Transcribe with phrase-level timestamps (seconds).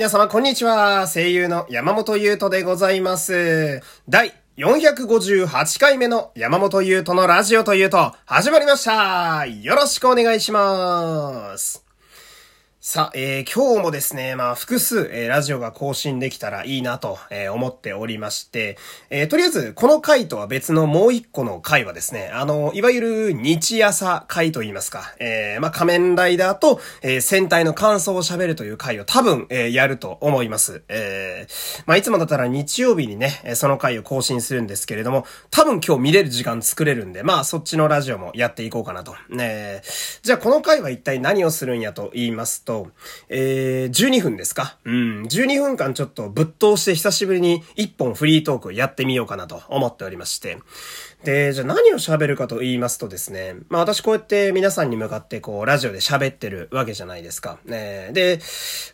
[0.00, 1.06] 皆様こんにちは。
[1.06, 3.82] 声優の山本優斗でございます。
[4.08, 9.44] 第458回目の山本優斗のラジオというと始まりました。
[9.44, 11.89] よろしくお願いします。
[12.82, 18.78] さあ、えー今日もですね、まあ、複数、えーラジオが更新できたらいいなと、えー思っておりまして、
[19.10, 30.82] えーとりあえず、この回とは別のもう一個の回はですね、あの、いわゆる日朝回と言いますか、えーまあ、仮面ライダーと、えー戦隊の感想を喋るという回を多分、えーやると思います。
[30.88, 39.14] えーまあ、いつもだったら日曜日にね、その回を更新するんですけれども、多分今日見れる時間作れるんで、まあ、そっちのラジオもやっていこうかなと。
[39.28, 39.82] ね
[40.22, 42.70] じゃあ、この回は一体何をするんやと言いますと、
[43.28, 44.76] えー、12分ですか？
[44.84, 50.58] うん、12分間ちょっとぶっ通して久しぶりに1本フリートークをやってみようかなと思っておりまして。
[51.24, 57.58] で、じゃあ何を喋るかと言いますとですね、まあ私こうやって皆さんに向かってこうラジオで喋ってるわけじゃないですか。
[57.66, 58.40] ねで、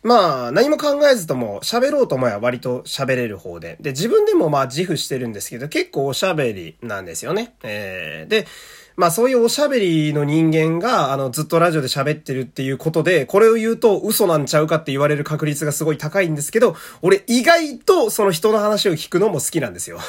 [0.03, 7.55] まあ何も考えずとも喋ろうと思えば割と喋れる方で、で自分でもまあ自負してるんですけど結構おしゃべりなんですよね。
[7.63, 8.45] えー、で、
[8.97, 19.99] まあそういうおしゃべりの人間が、あの、ずっとラジオで喋ってるっていうことで、これを言うと嘘なんちゃうかって言われる確率がすごい高いんですけど、俺意外とその人の話を聞くのも好きなんですよ。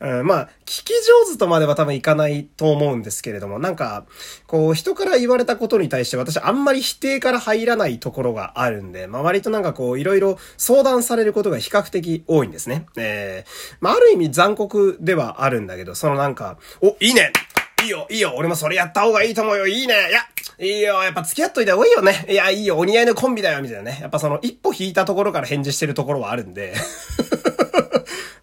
[0.00, 0.88] うん、まあ、聞き
[1.26, 4.06] 上手とまでは多分いかないと思うんですけれども、なんか、
[4.46, 12.86] こう、人から言われたことに対して私あんまり否定から入らないところがあるんで、まあ割となんかこう、いろいろ相談されることが比較的多いんですね。
[12.96, 17.32] えー、まあある意味残酷ではあるんだけど、そのなんか、お、いいね
[17.82, 20.20] いいよ、いいよ、俺もそれやった方がいいと思うよ、いいねいや、
[20.58, 22.26] いいよ、やっぱ付き合っといた方がいいよね。
[22.28, 23.98] いや、いいよ、お似合いのコンビだよ、みたいなね。
[24.00, 26.74] やっぱその一歩引いたところから返事してるところはあるんで。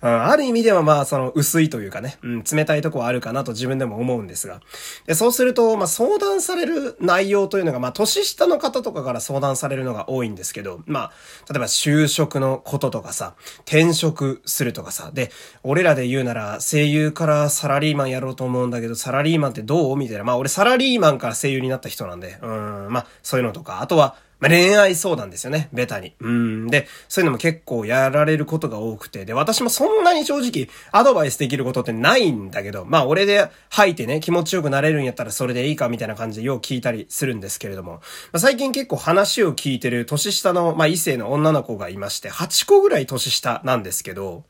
[0.02, 4.62] うん、ある意味ではまあ、その薄いというかね、うん、冷たいとこはあるかなと自分でも思うんですが。
[5.06, 11.12] で、そうすると、まあ相談される内容というのが、まあ年下の方とかから相談されるのが多いんですけど、まあ、
[11.52, 15.32] 例えば就職のこととかさ、転職するとかさ、で、
[15.64, 19.98] 俺らで言うなら声優からサラリーマンやろうと思うんだけど、サラリーマンってどう？
[19.98, 20.24] みたいな。
[20.24, 25.70] まあ俺サラリーマンから声優になった人なんで、うん、まあそういうのとか、あとは、まあ、恋愛相談ですよね。
[25.74, 26.14] ベタに。
[26.20, 26.68] うん。
[26.68, 29.26] で、そういうのも結構やられることが多くて。
[29.26, 37.94] で、私もそんなに正直アドバイスできることってないんだけど、まあ俺で吐いてね、気持ちよくなれるんやったらそれでいいかみたいな感じでよう聞いたりするんですけれども。
[37.94, 38.00] ま
[38.34, 44.44] あ、最近結構話を聞いてる年下の、まあ異性の女の子がいまして、8個ぐらい年下なんですけど、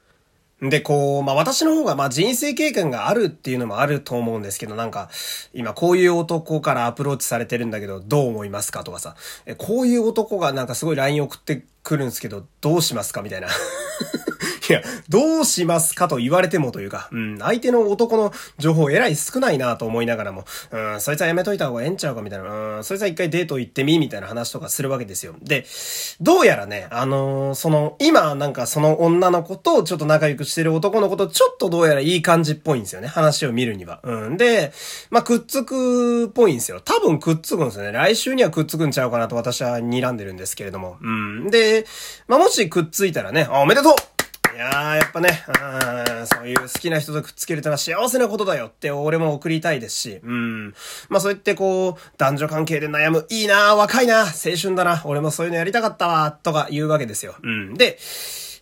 [0.59, 5.07] で、こう、まあ、私の方が、まあ、人生経験があるっていうのもあると思うんですけど、なんか、
[5.53, 8.84] 今、こういう男からアプローチされてるんだけど、どう思いますか？
[8.84, 9.16] とかさ、
[9.46, 13.22] え、こういう男がなんかすごい LINE 送ってくるんですけど、どうしますか？
[13.22, 13.50] みたいな。
[14.69, 25.35] いや、どうしますかと言われてもというか、うん、相手の男の情報えらい少ないなと思いながらも、うん、そいつはやめといた方がええんちゃうかみたいな、うん、そいつは一回デート行ってみみたいな話とかするわけですよ。
[25.41, 25.66] で、
[26.22, 33.07] どうやらね、あのーその、今なんかその女の子とちょっと仲良くしてる男の子とちょっとどうやらいい感じっぽいんですよね。
[33.07, 33.99] 話を見るには。
[34.03, 34.38] うん。
[34.38, 34.72] で、
[35.09, 36.81] まあ、くっつくっぽいんですよ。
[36.81, 37.91] 多分くっつくんですよね。
[37.91, 40.97] 来週にはくっつくんちゃうかなと私は睨んでるんですけれども。
[41.01, 41.49] うん。
[41.49, 41.85] で、
[42.28, 44.16] まあ、もしくっついたらね、あ、おめでとう
[44.57, 50.73] いやー、やっぱね、うんそういう好きな人とくっつけるってのは幸せなことだよって俺も送りたいですし、うん。
[51.09, 57.35] まあそうやってこう、男女関係で悩む、いいなー若いなー青春だな俺もそういうのやりたかったわとか言うわけですよ。
[57.44, 57.75] うん。
[57.75, 58.00] で、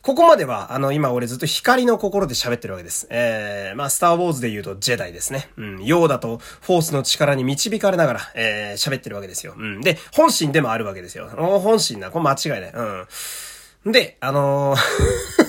[0.01, 3.07] ここまでは、あの、今俺ずっと光の心で喋ってるわけです。
[3.09, 5.49] えー、まあ、スターウォーズで言うとジェダイですね。
[5.55, 9.55] うん、ヨーダとフォースの力に導かれながら、えー、喋ってるわけですよ。
[9.57, 9.79] うん。
[9.79, 11.29] で、本心でもあるわけですよ。
[11.29, 12.71] 本心な、これ間違いない。
[13.85, 13.91] うん。
[13.93, 15.44] で、あのー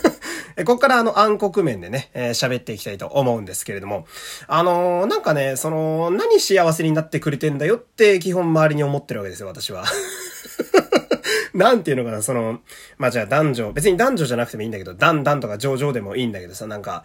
[0.57, 4.07] えここからあの暗黒面でね、え喋っていきたいと思うんですけれども、
[4.49, 9.85] あのーなんかね、その、何幸せになってくれてんだよって基本周りに思ってるわけですよ、私は。
[11.53, 12.61] なんていうのかな、その、
[12.99, 17.05] まあ、じゃあ男女、別に男女じゃなくてもいいんだけど、男男とか上々でもいいんだけどさ、なんか、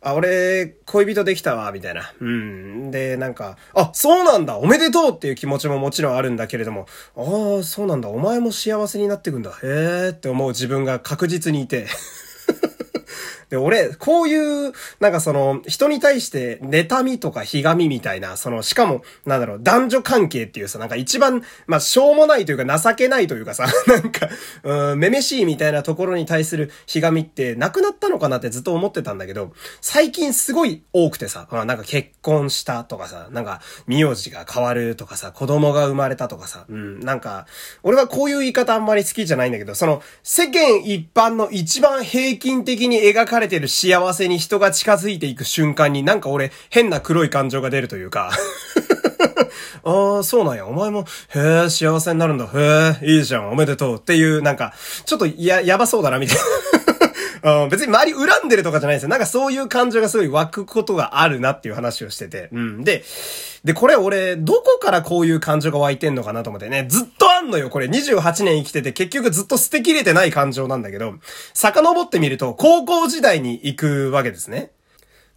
[0.00, 2.12] あ、俺、恋人できたわ、みたいな。
[2.20, 2.90] うん。
[2.90, 6.86] で、なんか、あ、そうなんだおめでとうっていう気持ちももちろんあるんだけれども、
[7.16, 9.50] ああ、そうなんだお前も幸せになってくんだ。
[9.62, 11.86] へえって思う自分が確実にいて。
[13.50, 24.28] で、俺、こういう、なんかその、人に対して、妬みとかひがみみたいな、その、しかも、なんだろう、男女関係っていうさ、なんか一番、まあ、しょうもないというか、情けないというかさ、 なんか、
[24.62, 37.46] うん、めめしいみたいなところに対するひがみって、なくなったのかなってずっと思ってたんだけど、最近すごい多くてさ、まあなんか結婚したとかさ、なんか、名字が変わるとかさ、子供が生まれたとかさ、うん、なんか、
[37.82, 48.30] 俺はこういう言い方あんまり好きじゃないんだけど、その、世間一般の一番平均的に描かれれてる幸せに人が近づいていく瞬間になんか俺変な黒い感情が出るというか
[49.82, 50.66] ああ、そうなんや。
[50.66, 52.44] お前も、へえ、幸せになるんだ。
[52.52, 53.50] へえ、いいじゃん。
[53.50, 53.96] おめでとう。
[53.96, 54.74] っていう、なんか、
[55.06, 56.42] ちょっとや、やばそうだな、みたいな。
[57.42, 59.08] うん、別に周り恨んでるとかじゃないですよ。
[59.08, 62.48] なんかそういう感情がすごい湧くことがあるなっていう話をしてて。
[62.52, 62.84] うん。
[62.84, 63.04] で、
[63.64, 67.70] で、これ俺、どこからこういう感情が湧いてんのかなと思ってね、ずっとあんのよ。
[67.70, 71.14] これ28年生きてて結局ずっと捨てきれてない感情なんだけど、
[71.54, 74.70] 遡ってみると、高校時代に行くわけですね。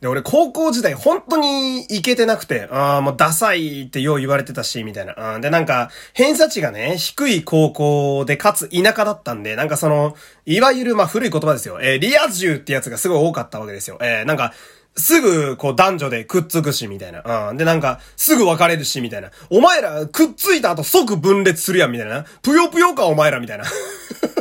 [0.04, 5.36] で、俺高校時代本当に行けてなくて、ああ、もうダサいってよう言われてたし、みたいな。
[5.36, 11.80] うん、で、なんか、偏差値がね、低い高校で、かつ田舎だったんで、なんかその、いわゆる、まあ古い言葉ですよ。
[11.82, 13.98] えー、リア充ってやつがすごい多かったわけですよ。
[14.02, 14.52] えー、なんか、
[14.98, 17.50] すぐ、こう、男女でくっつくし、みたいな。
[17.52, 17.58] うん。
[17.58, 19.32] で、なんか、すぐ別れるし、みたいな。
[19.50, 22.26] お前ら、くっついた後即分裂するやん、みたいな。
[22.42, 23.64] ぷよぷよか、お前ら、みたいな。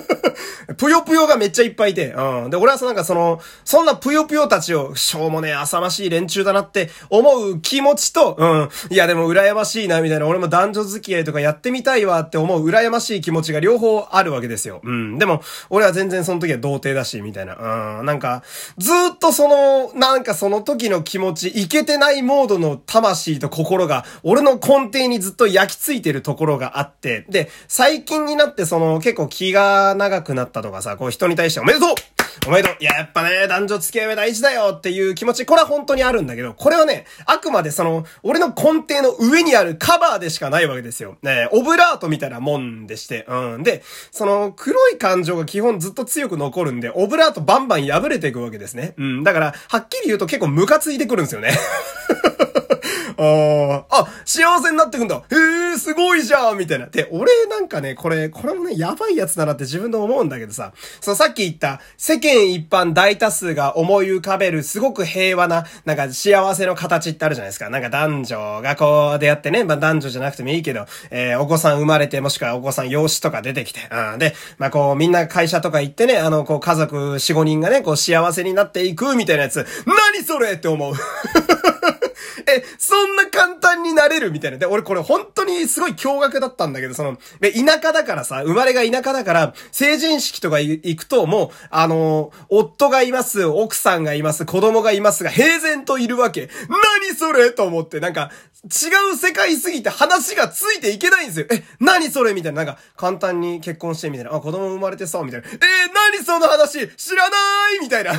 [0.76, 2.50] ぷよぷよがめっちゃいっぱいいて、うん。
[2.50, 8.68] で、俺はさ、なんかその、そんなぷよぷよたちを、しょうもねえ、浅ましい連中だなって思う気持ちと、うん。
[8.90, 10.26] いや、でも羨ましいな、みたいな。
[10.26, 14.80] 俺も男女付き合いとかやってみたいわって思う羨ましい気持ちが両方あるわけですよ。
[14.82, 15.18] うん。
[15.18, 17.98] でも、俺は全然その時は童貞だし、みたいな。
[17.98, 18.06] うん。
[18.06, 18.42] なんか、
[18.78, 31.88] ずっとその、なんかその時の気持ち、いけてないモードの魂と心が、俺の根底にずっと焼き付いてるところがあって、で、最近になってその、結構気が長くなったとかさ、こう人に対しておめでとう
[32.46, 41.16] おめでとういや、やっぱね、男女付き合いは大事だよっていう気持ち、これは本当にあるんだけど、これはね、あくまでその、俺の根底の上にあるカバーでしかないわけですよ。
[41.22, 43.62] ね、オブラートみたいなもんでして、うん。
[43.62, 48.94] で、その、黒い感情が基本ずっと強く残るんで、オブラートバンバン破れていくわけですね。
[48.96, 49.24] うん。
[49.24, 51.50] だから、はっきり言うと結構ムカついてくるんですよね。
[53.24, 55.16] ああ、幸せになってくんだ。
[55.16, 56.86] へえ、すごいじゃんみたいな。
[56.86, 67.70] で、俺なんかね、これ、これもね、やばいやつだなって自分で思うんだけどさ、そのさっき言った、世間一般大多数が思い浮かべる、すごく平和な、なんか幸せの形ってあるじゃないですか。
[67.70, 80.94] なんか男女がこう出会ってね、まあ男女じゃなくてもいいけど、えー、お子さん生まれて、もしくはお子さん養子とか出てきて、うん、で、まあこう、みんな会社とか行ってね、あの、こう、家族4、5人がね、こう、幸せになっていくみたいなやつ、何それって思う。
[82.56, 84.58] え、そんな簡単になれるみたいな。
[84.58, 96.48] で、俺これ本当にすごい驚愕だったんだけど、その、で、田舎だからさ、生まれが田舎だから、成人式とか行くと、もう、あの、夫がいます、奥さんがいます、子供がいますが、平然といるわけ。
[97.04, 98.30] 何それと思って、なんか、
[98.64, 101.46] 違う世界すぎて話がついていけないんですよ。
[101.50, 102.64] え、何それみたいな。
[102.64, 104.34] なんか、簡単に結婚してみたいな。
[104.34, 105.48] あ、子供生まれてさ、みたいな。
[105.48, 105.58] えー、
[106.14, 107.36] 何その話知らな
[107.76, 108.12] いみたいな。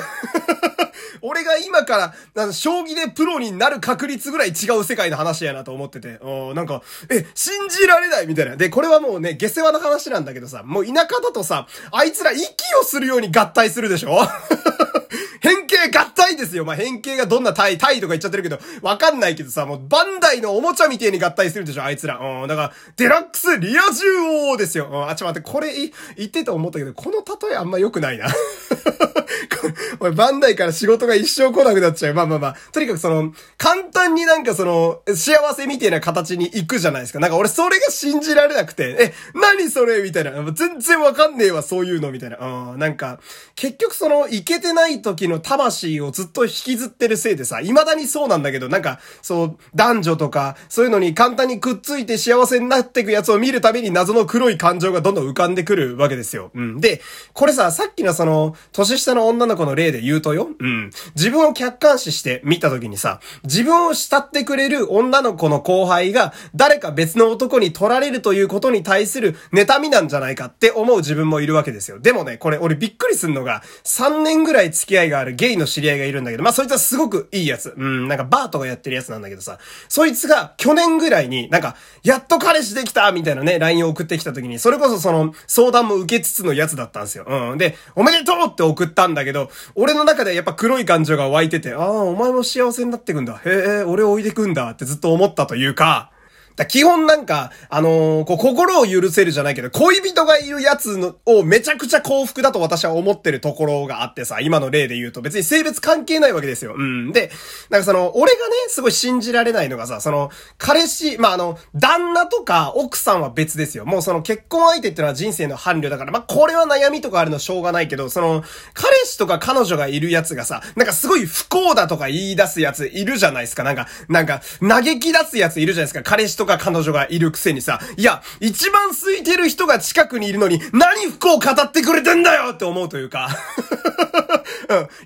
[1.21, 6.19] 俺が今から、将棋でプロになる確率ぐらい違う世界の話やなと思ってて、
[6.53, 8.55] なんか、え、信じられないみたいな。
[8.55, 12.43] で、これはもうね、下世話の話なんだけどさ、もう田舎だとさ、あいつら息
[12.79, 14.19] をするように合体するでしょ？
[15.41, 16.65] 変形合体ですよ。
[16.65, 22.17] まあ、変形がどんな体、体とか言っちゃってるけど、わかんないけどさ、もうバンダイのおもちゃみてえに合体するでしょ、あいつら。
[22.17, 24.89] うん、だから、デラックスリア充王ですよ。
[24.91, 25.73] うん、あ、ちょっと待って、これ、
[26.17, 28.27] 言ってと思ったけど、この例えあんま良くないな。
[29.99, 32.13] 俺、バンダイから仕事が一生来なくなっちゃう。
[32.13, 32.55] まあまあまあ。
[32.71, 37.19] とにかくその、簡単になんかその、幸せみたいな形に行くじゃないですか。
[37.19, 40.01] なんか俺それが信じられなくて、え、何それ？
[40.01, 40.31] みたいな。
[40.51, 42.37] 全然わかんねえわ、そういうの、みたいな。
[42.37, 43.19] うん、なんか、
[43.55, 56.51] 結局その、いけてない時の魂をずっと引きずってるせいでさ、未だにそうなんだけど、なんか、そう、男女とか、そういうのに簡単にくっついて幸せになってくやつを見るたびに謎の黒い感情がどんどん浮かんでくるわけですよ。
[56.53, 56.79] うん。
[56.79, 57.01] で、
[57.33, 60.91] これさ、さっきのその、年下の女の子の例で言うとよ、うん。
[61.15, 71.99] 自分を客観視して見た時にさ、自分を慕ってくれる女の子の後輩が誰か別の男に取られるということに対する妬みなんじゃないかって思う自分もいるわけですよ。
[71.99, 77.73] でもね、これ俺びっくりすんのが、3年ぐらい付き合いがあるゲイの知り合いがいるんだけど、まあそいつはすごくいいやつ。
[77.75, 87.25] うん、なんかバーとかやってるやつなんだけどさ、そいつが去年ぐらいになんか、やっと彼氏できたみたいなね、LINE を送ってきた時に、それこそその相談も受けつつのやつだったんですよ。
[87.27, 87.57] うん。
[87.57, 93.41] で、おめでとうって送ったんだけど、俺の中でやっぱ黒い感情が湧いてて、ああ、お前も幸せになってくんだ。
[93.45, 96.11] へえ、俺を置いてくんだってずっと思ったというか、
[96.55, 106.75] だ基本なんか、あのー、こう、心を許せるじゃないけど、恋人がいるやつの、をめちゃくちゃ幸福だと私は思ってるところがあってさ、今の例で言うと別に性別関係ないわけですよ。
[106.77, 107.11] うん。
[107.11, 107.31] で、
[107.69, 113.85] なんかその、俺がね、すごい信じられないのがさ、その、彼氏、まあ、あの、旦那とか奥さんは別ですよ。
[113.85, 118.43] もうその結婚相手っていうのは人生の伴侶だから、まあ、これは悩みとかあるのしょうがないけど、その、
[118.73, 123.63] 彼氏とか彼女がいるやつがさ、なんかすごい不幸だとか言い出すやついるじゃないですか。
[123.63, 126.03] なんか、なんか、嘆き出すやついるじゃないですか。
[126.03, 133.29] 彼氏ととか彼女がいるるくせにさ、いや、一番空いてる人が近くにいるのに、何不幸語ってくれてんだよって思うというか。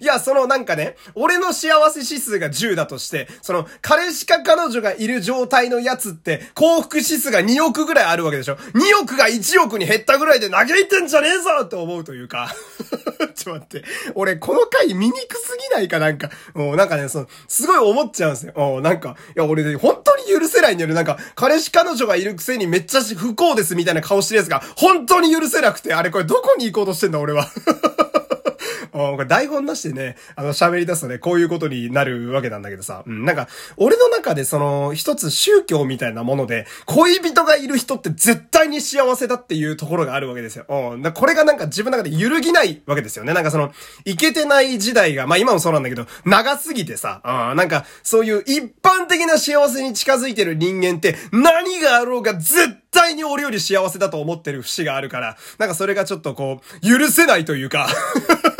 [0.01, 12.53] いや、そのなんかね、俺の幸せ指数が10だとして、その、彼氏か彼女がいる状態のやつって、幸福指数が2億ぐらいあるわけでしょ ?2 億が1億に減ったぐらいで嘆いてんじゃねえぞって思うというか。
[13.35, 13.83] ちょっと待って。
[14.15, 16.29] 俺、この回見にくすぎないかなんか。
[16.53, 18.53] もうなんかね、その、すごい思っちゃうんですよ。
[18.55, 20.95] おなんか、いや、俺ね、本当に許せないんだよね。
[20.95, 27.49] なんか、彼氏彼女がいるくせにめっちゃ不幸ですみたいな顔してるやつが、本当に許せなくて、あれこれどこに行こうとしてんだ俺は。
[28.97, 33.03] これ台本なしでね、あの、喋り出すとね、こういうことになるわけなんだけどさ。
[33.05, 40.65] うん、なんか、俺の中でその、一つ宗教みたいなもので、恋人がいる人って絶対に幸せだっていうところがあるわけですよ。
[40.69, 41.01] うん。
[41.01, 43.33] だこれがなんか自分の中で揺るぎないわけですよね。
[43.33, 43.71] なんかその、
[44.05, 57.87] いけてない時代が、まあ今もそうなんだけど、長すぎてさ、うん、なんか、そういう一般的な幸せに近づいてる人間って、何があろうが絶対に俺より幸せだと思ってる節があるから、なんかそれがちょっとこう、許せないというか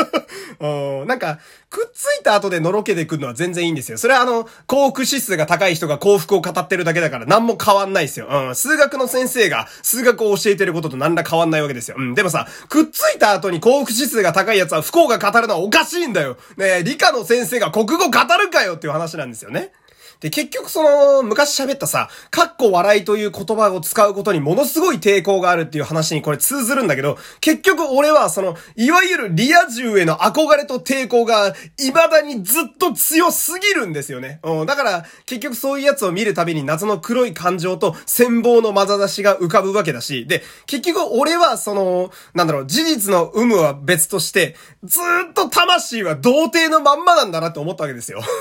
[0.60, 3.98] うん、なんか、くっついた後でのろけてくるのは全然いいんですよ。
[3.98, 8.28] それはあの、幸福指数が高い人が幸福を語ってるだけだから何も変わんないですよ。
[8.30, 11.98] うん、数学の先生が数学を教えてることと何ら変わんないわけですよ。
[12.00, 16.38] うん、でもさ、くっついた後に幸福指数が高いやつは不幸が語るのはおかしいんだよ。
[16.58, 19.72] ね理科の先生が国語語るかよっていう話なんですよね。
[20.20, 34.40] で、結局その、昔喋ったさ、かっこ笑いという言葉を使うことにものすごい抵抗があるっていう話にこれ通ずるんだけど、結局俺はその、いわゆるリア充への憧れと抵抗が、未だにずっと強すぎるんですよね。
[34.44, 34.66] うん。
[34.66, 48.22] だから、結局そういうやつを見るたびに謎の黒い感情と戦望の眼差しが浮かぶわけだし、で、結局俺はその、なんだろう、事実の有無は別として、ずっと魂は童貞のまんまなんだなって思ったわけですよ。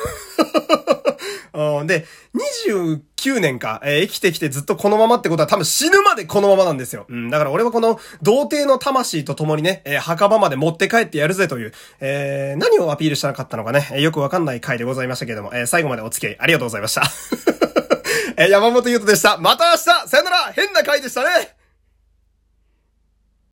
[1.84, 7.06] で、29年か、えー、生きてきてずっとこのままってことは多分死ぬまでこのままなんですよ。
[7.08, 17.02] うん、だから俺はこの童貞の魂と共にね、えー、墓場まで持って帰ってやるぜという、えー、何をアピールしたかったのかね、よくわかんない回でございましたけれども、え、最後までお付き合いありがとうございました。
[18.38, 19.38] え、山本優斗でした。
[19.38, 21.55] また明日さよなら変な回でしたね